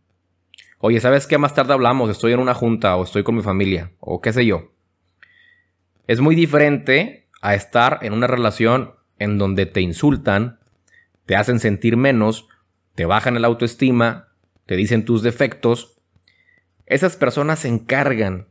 Oye, 0.87 1.01
¿sabes 1.01 1.27
qué? 1.27 1.39
Más 1.39 1.55
tarde 1.55 1.73
hablamos, 1.73 2.11
estoy 2.11 2.35
en 2.35 2.41
una 2.41 2.53
junta 2.53 2.95
o 2.97 3.05
estoy 3.05 3.23
con 3.23 3.35
mi 3.35 3.41
familia 3.41 3.93
o 4.01 4.21
qué 4.21 4.35
sé 4.35 4.45
yo. 4.45 4.75
Es 6.07 6.21
muy 6.21 6.35
diferente 6.35 7.27
a 7.41 7.55
estar 7.55 8.01
en 8.03 8.13
una 8.13 8.27
relación 8.27 8.93
en 9.19 9.39
donde 9.39 9.65
te 9.65 9.81
insultan, 9.81 10.59
te 11.25 11.37
hacen 11.37 11.59
sentir 11.59 11.97
menos, 11.97 12.49
te 12.95 13.07
bajan 13.07 13.35
el 13.39 13.47
autoestima, 13.47 14.29
te 14.67 14.77
dicen 14.77 15.07
tus 15.07 15.23
defectos. 15.23 16.03
Esas 16.85 17.17
personas 17.17 17.61
se 17.61 17.69
encargan 17.69 18.49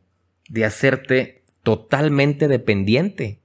de 0.49 0.65
hacerte 0.65 1.43
totalmente 1.61 2.47
dependiente 2.47 3.43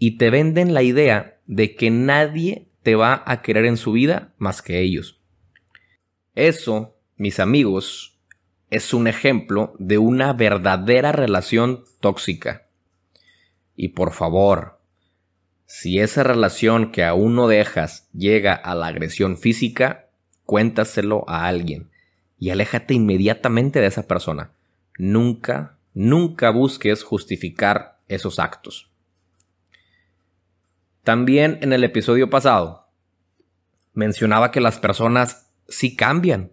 y 0.00 0.18
te 0.18 0.30
venden 0.30 0.74
la 0.74 0.82
idea 0.82 1.38
de 1.46 1.76
que 1.76 1.92
nadie 1.92 2.66
te 2.82 2.96
va 2.96 3.22
a 3.24 3.40
querer 3.40 3.66
en 3.66 3.76
su 3.76 3.92
vida 3.92 4.34
más 4.36 4.62
que 4.62 4.80
ellos. 4.80 5.20
Eso 6.34 6.96
mis 7.16 7.40
amigos, 7.40 8.15
es 8.70 8.92
un 8.92 9.06
ejemplo 9.06 9.74
de 9.78 9.98
una 9.98 10.32
verdadera 10.32 11.12
relación 11.12 11.84
tóxica. 12.00 12.66
Y 13.76 13.88
por 13.88 14.12
favor, 14.12 14.80
si 15.66 15.98
esa 15.98 16.22
relación 16.22 16.92
que 16.92 17.04
aún 17.04 17.34
no 17.34 17.48
dejas 17.48 18.08
llega 18.12 18.54
a 18.54 18.74
la 18.74 18.86
agresión 18.86 19.36
física, 19.36 20.08
cuéntaselo 20.44 21.24
a 21.28 21.46
alguien 21.46 21.90
y 22.38 22.50
aléjate 22.50 22.94
inmediatamente 22.94 23.80
de 23.80 23.86
esa 23.86 24.06
persona. 24.06 24.52
Nunca, 24.98 25.76
nunca 25.94 26.50
busques 26.50 27.02
justificar 27.02 27.98
esos 28.08 28.38
actos. 28.38 28.90
También 31.02 31.58
en 31.62 31.72
el 31.72 31.84
episodio 31.84 32.30
pasado 32.30 32.88
mencionaba 33.92 34.50
que 34.50 34.60
las 34.60 34.78
personas 34.78 35.50
sí 35.68 35.96
cambian, 35.96 36.52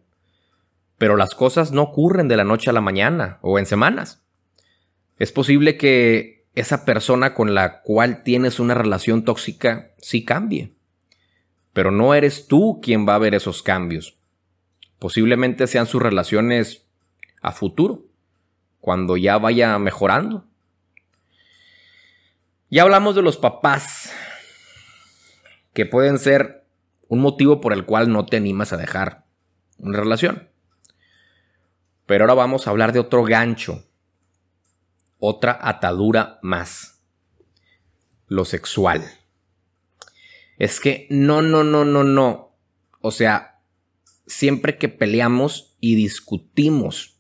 pero 1.03 1.17
las 1.17 1.36
cosas 1.36 1.74
no 1.74 1.81
ocurren 1.81 2.29
de 2.29 2.38
la 2.38 2.45
noche 2.45 2.69
a 2.69 2.74
la 2.74 2.79
mañana 2.79 3.38
o 3.41 3.60
en 3.60 3.65
semanas. 3.65 4.24
Es 5.17 5.33
posible 5.33 5.75
que 5.75 6.45
esa 6.55 6.86
persona 6.86 7.33
con 7.33 7.53
la 7.53 7.81
cual 7.81 8.24
tienes 8.24 8.57
una 8.57 8.74
relación 8.74 9.25
tóxica 9.25 9.91
sí 9.98 10.24
cambie, 10.24 10.72
pero 11.74 11.91
no 11.91 12.13
eres 12.13 12.48
tú 12.48 12.79
quien 12.81 13.05
va 13.05 13.15
a 13.15 13.19
ver 13.19 13.36
esos 13.36 13.62
cambios. 13.63 14.17
Posiblemente 14.98 15.67
sean 15.67 15.88
sus 15.88 16.01
relaciones 16.01 16.86
a 17.41 17.51
futuro, 17.51 18.05
cuando 18.79 19.17
ya 19.17 19.38
vaya 19.38 19.77
mejorando. 19.79 20.45
Ya 22.69 22.83
hablamos 22.83 23.13
de 23.13 23.24
los 23.24 23.36
papás, 23.36 24.13
que 25.74 25.86
pueden 25.86 26.17
ser 26.17 26.63
un 27.10 27.19
motivo 27.19 27.60
por 27.60 27.74
el 27.74 27.83
cual 27.83 28.10
no 28.10 28.25
te 28.25 28.38
animas 28.38 28.72
a 28.72 28.77
dejar 28.77 29.25
una 29.79 30.00
relación. 30.00 30.52
Pero 32.05 32.24
ahora 32.24 32.33
vamos 32.33 32.67
a 32.67 32.69
hablar 32.69 32.91
de 32.91 33.00
otro 33.00 33.24
gancho, 33.24 33.83
otra 35.19 35.57
atadura 35.62 36.39
más, 36.41 37.01
lo 38.27 38.45
sexual. 38.45 39.03
Es 40.57 40.79
que 40.79 41.07
no, 41.10 41.41
no, 41.41 41.63
no, 41.63 41.86
no, 41.86 42.03
no. 42.03 42.57
O 43.01 43.12
sea, 43.12 43.62
siempre 44.27 44.77
que 44.77 44.89
peleamos 44.89 45.75
y 45.79 45.95
discutimos, 45.95 47.19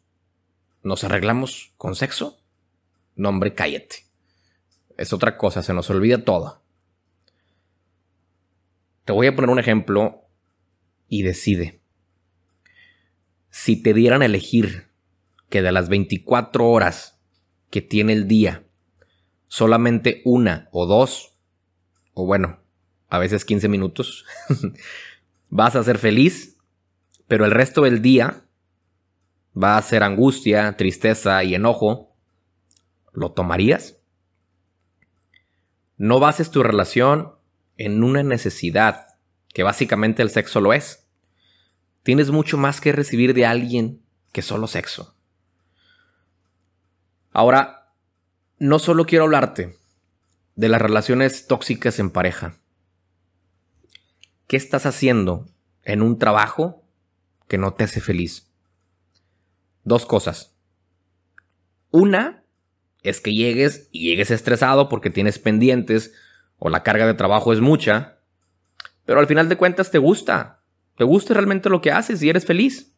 ¿nos 0.81 1.03
arreglamos 1.03 1.73
con 1.77 1.95
sexo? 1.95 2.41
No, 3.15 3.29
hombre, 3.29 3.53
cállate. 3.53 4.05
Es 4.97 5.13
otra 5.13 5.37
cosa, 5.37 5.63
se 5.63 5.73
nos 5.73 5.89
olvida 5.89 6.23
todo. 6.23 6.61
Te 9.05 9.13
voy 9.13 9.27
a 9.27 9.35
poner 9.35 9.49
un 9.49 9.59
ejemplo 9.59 10.27
y 11.07 11.23
decide. 11.23 11.82
Si 13.55 13.75
te 13.75 13.93
dieran 13.93 14.23
a 14.23 14.25
elegir 14.25 14.87
que 15.49 15.61
de 15.61 15.71
las 15.71 15.87
24 15.87 16.67
horas 16.67 17.19
que 17.69 17.83
tiene 17.83 18.11
el 18.13 18.27
día, 18.27 18.63
solamente 19.47 20.23
una 20.25 20.69
o 20.71 20.87
dos, 20.87 21.35
o 22.15 22.25
bueno, 22.25 22.57
a 23.09 23.19
veces 23.19 23.45
15 23.45 23.69
minutos, 23.69 24.25
vas 25.51 25.75
a 25.75 25.83
ser 25.83 25.99
feliz, 25.99 26.57
pero 27.27 27.45
el 27.45 27.51
resto 27.51 27.83
del 27.83 28.01
día 28.01 28.41
va 29.55 29.77
a 29.77 29.81
ser 29.83 30.01
angustia, 30.01 30.75
tristeza 30.75 31.43
y 31.43 31.53
enojo, 31.53 32.11
¿lo 33.11 33.33
tomarías? 33.33 33.99
No 35.95 36.19
bases 36.19 36.49
tu 36.49 36.63
relación 36.63 37.35
en 37.77 38.03
una 38.03 38.23
necesidad, 38.23 39.09
que 39.53 39.61
básicamente 39.61 40.23
el 40.23 40.31
sexo 40.31 40.59
lo 40.59 40.73
es. 40.73 41.02
Tienes 42.03 42.31
mucho 42.31 42.57
más 42.57 42.81
que 42.81 42.91
recibir 42.91 43.33
de 43.33 43.45
alguien 43.45 44.01
que 44.31 44.41
solo 44.41 44.67
sexo. 44.67 45.15
Ahora, 47.31 47.93
no 48.59 48.77
solo 48.79 49.05
quiero 49.05 49.23
hablarte 49.23 49.77
de 50.55 50.69
las 50.69 50.81
relaciones 50.81 51.47
tóxicas 51.47 51.99
en 51.99 52.11
pareja. 52.11 52.57
¿Qué 54.47 54.57
estás 54.57 54.85
haciendo 54.85 55.47
en 55.83 56.01
un 56.01 56.19
trabajo 56.19 56.83
que 57.47 57.57
no 57.57 57.73
te 57.73 57.85
hace 57.85 58.01
feliz? 58.01 58.51
Dos 59.83 60.05
cosas. 60.05 60.53
Una 61.89 62.43
es 63.01 63.21
que 63.21 63.33
llegues 63.33 63.89
y 63.91 64.09
llegues 64.09 64.31
estresado 64.31 64.89
porque 64.89 65.09
tienes 65.09 65.39
pendientes 65.39 66.13
o 66.59 66.69
la 66.69 66.83
carga 66.83 67.05
de 67.07 67.13
trabajo 67.13 67.53
es 67.53 67.59
mucha, 67.59 68.19
pero 69.05 69.19
al 69.19 69.27
final 69.27 69.49
de 69.49 69.57
cuentas 69.57 69.91
te 69.91 69.97
gusta, 69.97 70.62
te 70.97 71.03
gusta 71.03 71.33
realmente 71.33 71.69
lo 71.69 71.81
que 71.81 71.91
haces 71.91 72.21
y 72.21 72.29
eres 72.29 72.45
feliz. 72.45 72.93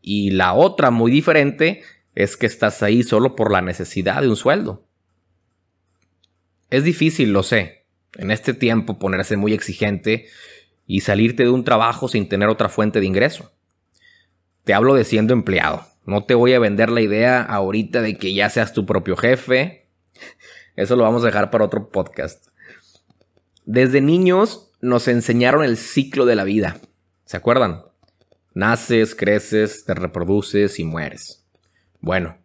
Y 0.00 0.30
la 0.30 0.54
otra 0.54 0.90
muy 0.90 1.10
diferente 1.10 1.82
es 2.14 2.36
que 2.36 2.46
estás 2.46 2.82
ahí 2.82 3.02
solo 3.02 3.36
por 3.36 3.52
la 3.52 3.62
necesidad 3.62 4.22
de 4.22 4.28
un 4.28 4.36
sueldo. 4.36 4.86
Es 6.70 6.84
difícil, 6.84 7.32
lo 7.32 7.42
sé, 7.42 7.86
en 8.16 8.30
este 8.30 8.54
tiempo 8.54 8.98
ponerse 8.98 9.36
muy 9.36 9.52
exigente 9.52 10.26
y 10.86 11.00
salirte 11.00 11.44
de 11.44 11.50
un 11.50 11.64
trabajo 11.64 12.08
sin 12.08 12.28
tener 12.28 12.48
otra 12.48 12.68
fuente 12.68 13.00
de 13.00 13.06
ingreso. 13.06 13.52
Te 14.64 14.74
hablo 14.74 14.94
de 14.94 15.04
siendo 15.04 15.32
empleado. 15.32 15.86
No 16.06 16.24
te 16.24 16.34
voy 16.34 16.54
a 16.54 16.58
vender 16.58 16.90
la 16.90 17.00
idea 17.00 17.42
ahorita 17.42 18.02
de 18.02 18.16
que 18.16 18.32
ya 18.32 18.48
seas 18.48 18.72
tu 18.72 18.86
propio 18.86 19.16
jefe 19.16 19.80
eso 20.76 20.96
lo 20.96 21.04
vamos 21.04 21.22
a 21.22 21.26
dejar 21.26 21.50
para 21.50 21.64
otro 21.64 21.90
podcast. 21.90 22.46
Desde 23.64 24.00
niños 24.00 24.69
nos 24.80 25.08
enseñaron 25.08 25.64
el 25.64 25.76
ciclo 25.76 26.24
de 26.26 26.36
la 26.36 26.44
vida. 26.44 26.78
¿Se 27.24 27.36
acuerdan? 27.36 27.82
Naces, 28.54 29.14
creces, 29.14 29.84
te 29.84 29.94
reproduces 29.94 30.78
y 30.78 30.84
mueres. 30.84 31.44
Bueno, 32.00 32.38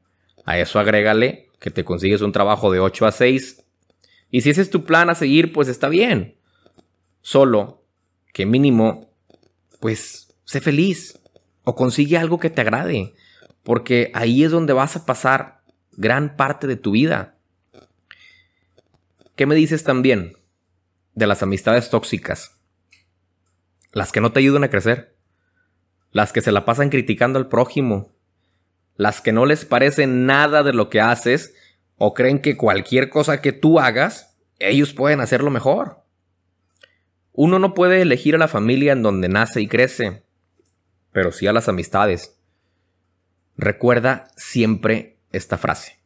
a 0.45 0.59
eso 0.59 0.79
agrégale 0.79 1.49
que 1.59 1.71
te 1.71 1.83
consigues 1.83 2.21
un 2.21 2.31
trabajo 2.31 2.71
de 2.71 2.79
8 2.79 3.05
a 3.05 3.11
6. 3.11 3.63
Y 4.29 4.41
si 4.41 4.49
ese 4.49 4.61
es 4.61 4.69
tu 4.69 4.83
plan 4.83 5.09
a 5.09 5.15
seguir, 5.15 5.53
pues 5.53 5.67
está 5.67 5.89
bien. 5.89 6.37
Solo 7.21 7.83
que 8.33 8.45
mínimo, 8.45 9.09
pues 9.79 10.35
sé 10.43 10.61
feliz. 10.61 11.19
O 11.63 11.75
consigue 11.75 12.17
algo 12.17 12.39
que 12.39 12.49
te 12.49 12.61
agrade. 12.61 13.15
Porque 13.63 14.11
ahí 14.13 14.43
es 14.43 14.51
donde 14.51 14.73
vas 14.73 14.95
a 14.95 15.05
pasar 15.05 15.61
gran 15.93 16.35
parte 16.35 16.67
de 16.67 16.75
tu 16.75 16.91
vida. 16.91 17.37
¿Qué 19.35 19.45
me 19.47 19.55
dices 19.55 19.83
también 19.83 20.35
de 21.15 21.27
las 21.27 21.41
amistades 21.41 21.89
tóxicas? 21.89 22.59
Las 23.91 24.11
que 24.11 24.21
no 24.21 24.31
te 24.31 24.39
ayudan 24.39 24.63
a 24.63 24.69
crecer. 24.69 25.15
Las 26.11 26.33
que 26.33 26.41
se 26.41 26.51
la 26.51 26.65
pasan 26.65 26.89
criticando 26.89 27.39
al 27.39 27.47
prójimo. 27.47 28.13
Las 28.97 29.21
que 29.21 29.31
no 29.31 29.45
les 29.45 29.65
parece 29.65 30.07
nada 30.07 30.61
de 30.63 30.73
lo 30.73 30.89
que 30.89 31.01
haces 31.01 31.55
o 31.97 32.13
creen 32.13 32.39
que 32.39 32.57
cualquier 32.57 33.09
cosa 33.09 33.41
que 33.41 33.53
tú 33.53 33.79
hagas, 33.79 34.37
ellos 34.59 34.93
pueden 34.93 35.21
hacerlo 35.21 35.49
mejor. 35.49 36.03
Uno 37.31 37.59
no 37.59 37.73
puede 37.73 38.01
elegir 38.01 38.35
a 38.35 38.37
la 38.37 38.47
familia 38.47 38.93
en 38.93 39.01
donde 39.01 39.27
nace 39.29 39.61
y 39.61 39.67
crece, 39.67 40.23
pero 41.11 41.31
sí 41.31 41.47
a 41.47 41.53
las 41.53 41.67
amistades. 41.67 42.37
Recuerda 43.57 44.27
siempre 44.35 45.17
esta 45.31 45.57
frase. 45.57 45.99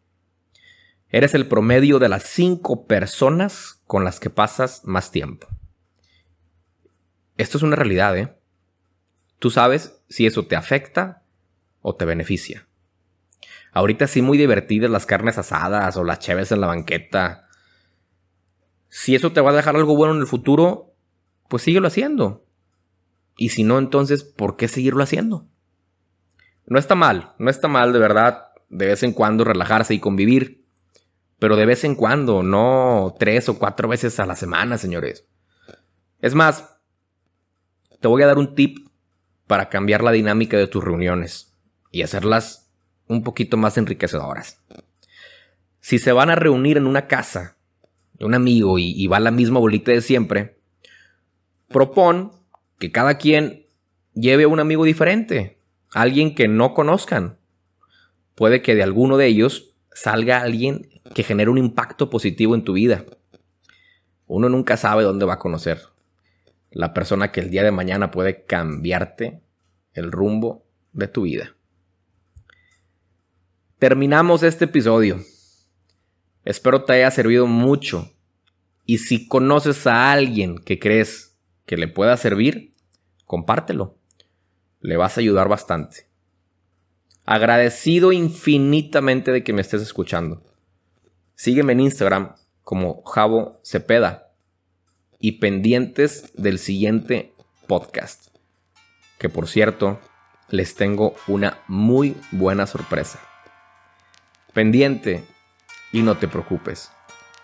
Eres 1.11 1.33
el 1.33 1.47
promedio 1.47 1.97
de 1.97 2.07
las 2.07 2.23
cinco 2.23 2.85
personas 2.85 3.81
con 3.87 4.03
las 4.03 4.19
que 4.19 4.29
pasas 4.29 4.81
más 4.85 5.11
tiempo. 5.11 5.47
Esto 7.37 7.57
es 7.57 7.63
una 7.63 7.75
realidad, 7.75 8.15
¿eh? 8.17 8.35
Tú 9.39 9.49
sabes 9.49 10.01
si 10.09 10.27
eso 10.27 10.45
te 10.45 10.55
afecta 10.55 11.23
o 11.81 11.95
te 11.95 12.05
beneficia. 12.05 12.67
Ahorita 13.71 14.07
sí 14.07 14.21
muy 14.21 14.37
divertidas 14.37 14.91
las 14.91 15.05
carnes 15.05 15.37
asadas 15.37 15.95
o 15.97 16.03
las 16.03 16.19
cheves 16.19 16.51
en 16.51 16.61
la 16.61 16.67
banqueta. 16.67 17.47
Si 18.89 19.15
eso 19.15 19.31
te 19.31 19.41
va 19.41 19.51
a 19.51 19.55
dejar 19.55 19.75
algo 19.75 19.95
bueno 19.95 20.13
en 20.13 20.21
el 20.21 20.27
futuro, 20.27 20.93
pues 21.47 21.63
síguelo 21.63 21.87
haciendo. 21.87 22.45
Y 23.37 23.49
si 23.49 23.63
no, 23.63 23.79
entonces, 23.79 24.23
¿por 24.23 24.57
qué 24.57 24.67
seguirlo 24.67 25.01
haciendo? 25.01 25.47
No 26.67 26.77
está 26.77 26.93
mal, 26.93 27.33
no 27.39 27.49
está 27.49 27.67
mal 27.67 27.93
de 27.93 27.99
verdad 27.99 28.47
de 28.69 28.87
vez 28.87 29.01
en 29.01 29.13
cuando 29.13 29.43
relajarse 29.43 29.93
y 29.93 29.99
convivir 29.99 30.58
pero 31.39 31.55
de 31.55 31.65
vez 31.65 31.83
en 31.85 31.95
cuando, 31.95 32.43
no 32.43 33.15
tres 33.17 33.49
o 33.49 33.57
cuatro 33.57 33.87
veces 33.87 34.19
a 34.19 34.25
la 34.25 34.35
semana, 34.35 34.77
señores. 34.77 35.25
Es 36.21 36.35
más, 36.35 36.75
te 38.01 38.07
voy 38.07 38.21
a 38.21 38.27
dar 38.27 38.37
un 38.37 38.55
tip 38.55 38.89
para 39.47 39.69
cambiar 39.69 40.03
la 40.03 40.11
dinámica 40.11 40.57
de 40.57 40.67
tus 40.67 40.83
reuniones 40.83 41.57
y 41.91 42.01
hacerlas 42.01 42.69
un 43.07 43.23
poquito 43.23 43.57
más 43.57 43.77
enriquecedoras. 43.77 44.61
Si 45.79 45.97
se 45.97 46.11
van 46.11 46.29
a 46.29 46.35
reunir 46.35 46.77
en 46.77 46.85
una 46.85 47.07
casa 47.07 47.57
de 48.13 48.25
un 48.25 48.33
amigo 48.33 48.77
y, 48.77 49.07
va 49.07 49.19
la 49.19 49.31
misma 49.31 49.59
bolita 49.59 49.91
de 49.91 50.01
siempre, 50.01 50.59
propon 51.69 52.33
que 52.77 52.91
cada 52.91 53.17
quien 53.17 53.65
lleve 54.13 54.43
a 54.43 54.49
un 54.49 54.59
amigo 54.59 54.83
diferente, 54.83 55.59
alguien 55.93 56.35
que 56.35 56.47
no 56.47 56.73
conozcan. 56.73 57.39
Puede 58.35 58.61
que 58.61 58.75
de 58.75 58.83
alguno 58.83 59.17
de 59.17 59.27
ellos 59.27 59.75
salga 59.93 60.41
alguien 60.41 60.98
que 61.13 61.23
genere 61.23 61.49
un 61.49 61.57
impacto 61.57 62.09
positivo 62.09 62.55
en 62.55 62.63
tu 62.63 62.73
vida. 62.73 63.05
Uno 64.27 64.49
nunca 64.49 64.77
sabe 64.77 65.03
dónde 65.03 65.25
va 65.25 65.35
a 65.35 65.39
conocer. 65.39 65.81
La 66.71 66.93
persona 66.93 67.31
que 67.31 67.39
el 67.39 67.49
día 67.49 67.63
de 67.63 67.71
mañana 67.71 68.11
puede 68.11 68.45
cambiarte 68.45 69.41
el 69.93 70.11
rumbo 70.11 70.65
de 70.93 71.07
tu 71.07 71.23
vida. 71.23 71.55
Terminamos 73.79 74.43
este 74.43 74.65
episodio. 74.65 75.19
Espero 76.45 76.83
te 76.83 76.93
haya 76.93 77.11
servido 77.11 77.47
mucho. 77.47 78.11
Y 78.85 78.99
si 78.99 79.27
conoces 79.27 79.87
a 79.87 80.11
alguien 80.11 80.57
que 80.59 80.79
crees 80.79 81.37
que 81.65 81.77
le 81.77 81.87
pueda 81.87 82.17
servir, 82.17 82.73
compártelo. 83.25 83.97
Le 84.79 84.97
vas 84.97 85.17
a 85.17 85.21
ayudar 85.21 85.47
bastante. 85.47 86.07
Agradecido 87.25 88.11
infinitamente 88.11 89.31
de 89.31 89.43
que 89.43 89.53
me 89.53 89.61
estés 89.61 89.81
escuchando. 89.81 90.43
Sígueme 91.39 91.71
en 91.71 91.79
Instagram 91.79 92.35
como 92.65 93.01
Javo 93.03 93.61
Cepeda 93.63 94.33
y 95.21 95.39
pendientes 95.39 96.33
del 96.33 96.59
siguiente 96.59 97.33
podcast. 97.65 98.27
Que 99.17 99.29
por 99.29 99.47
cierto, 99.47 100.01
les 100.49 100.75
tengo 100.75 101.15
una 101.29 101.59
muy 101.69 102.17
buena 102.31 102.67
sorpresa. 102.67 103.21
Pendiente 104.51 105.23
y 105.93 106.01
no 106.01 106.17
te 106.17 106.27
preocupes. 106.27 106.91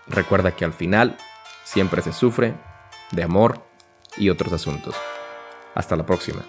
Recuerda 0.08 0.54
que 0.54 0.66
al 0.66 0.74
final 0.74 1.16
siempre 1.64 2.02
se 2.02 2.12
sufre 2.12 2.54
de 3.14 3.24
amor 3.24 3.66
y 4.18 4.30
otros 4.30 4.52
asuntos. 4.52 4.94
Hasta 5.74 5.96
la 5.96 6.06
próxima. 6.06 6.44